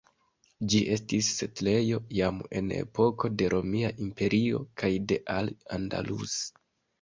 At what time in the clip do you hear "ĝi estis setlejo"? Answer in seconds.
0.73-1.99